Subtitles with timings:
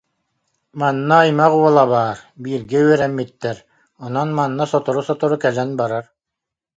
[0.79, 3.57] Манна аймах уола баар, бииргэ үөрэммиттэр,
[4.05, 6.05] онон манна сотору-сотору кэлэн барар